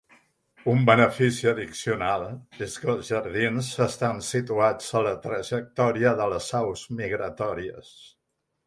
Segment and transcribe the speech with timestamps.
[0.71, 2.25] Un benefici addicional
[2.67, 7.97] és que els jardins estan situats a la trajectòria de les aus migratòries.